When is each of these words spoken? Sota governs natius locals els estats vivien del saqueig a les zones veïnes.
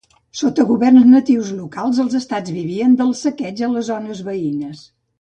Sota 0.37 0.63
governs 0.69 1.05
natius 1.09 1.51
locals 1.59 2.01
els 2.05 2.17
estats 2.21 2.57
vivien 2.57 2.99
del 3.05 3.15
saqueig 3.23 3.65
a 3.69 3.73
les 3.77 3.89
zones 3.95 4.29
veïnes. 4.33 4.87